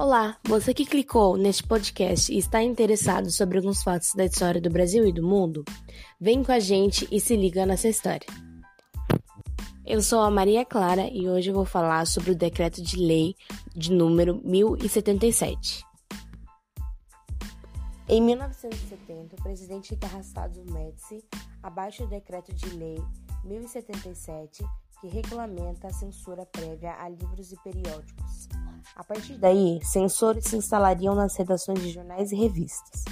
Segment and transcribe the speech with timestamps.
[0.00, 4.70] Olá, você que clicou neste podcast e está interessado sobre alguns fatos da história do
[4.70, 5.64] Brasil e do mundo,
[6.20, 8.24] vem com a gente e se liga nessa história.
[9.84, 13.34] Eu sou a Maria Clara e hoje eu vou falar sobre o decreto de lei
[13.74, 15.84] de número 1077.
[18.08, 21.24] Em 1970, o presidente Tarrasado Médici
[21.60, 23.02] abaixa o decreto de lei
[23.44, 24.62] 1077
[25.00, 28.27] que regulamenta a censura prévia a livros e periódicos.
[28.96, 33.04] A partir daí, censores se instalariam nas redações de jornais e revistas.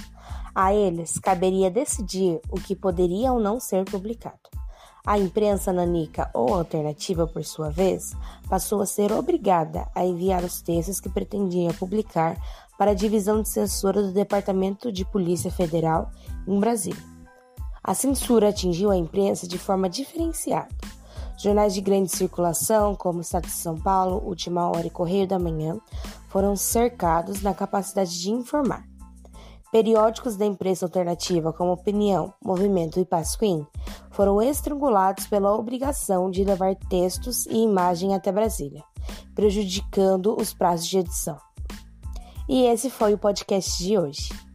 [0.53, 4.49] A eles caberia decidir o que poderia ou não ser publicado.
[5.05, 8.13] A imprensa nanica ou alternativa, por sua vez,
[8.49, 12.37] passou a ser obrigada a enviar os textos que pretendia publicar
[12.77, 16.11] para a divisão de censura do Departamento de Polícia Federal
[16.45, 17.01] em Brasília.
[17.81, 20.75] A censura atingiu a imprensa de forma diferenciada.
[21.37, 25.37] Jornais de grande circulação, como o Estado de São Paulo, Última Hora e Correio da
[25.37, 25.77] Manhã,
[26.29, 28.83] foram cercados na capacidade de informar.
[29.71, 33.67] Periódicos da imprensa alternativa, como Opinião, Movimento e Pasquim,
[34.09, 38.83] foram estrangulados pela obrigação de levar textos e imagem até Brasília,
[39.35, 41.37] prejudicando os prazos de edição.
[42.49, 44.46] E esse foi o podcast de hoje.